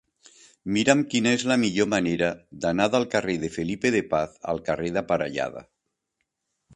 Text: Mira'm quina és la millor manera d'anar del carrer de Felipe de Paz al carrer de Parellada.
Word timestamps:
Mira'm 0.75 1.01
quina 1.09 1.33
és 1.39 1.43
la 1.49 1.57
millor 1.63 1.89
manera 1.91 2.29
d'anar 2.63 2.87
del 2.95 3.05
carrer 3.11 3.35
de 3.43 3.51
Felipe 3.57 3.91
de 3.97 4.01
Paz 4.15 4.33
al 4.55 4.63
carrer 4.71 4.89
de 4.97 5.05
Parellada. 5.13 5.63